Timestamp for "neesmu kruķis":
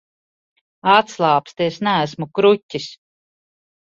1.87-2.87